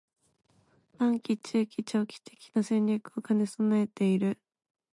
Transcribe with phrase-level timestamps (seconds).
[0.95, 4.39] ③ 短期、中期、長期的な戦略を兼ね備えている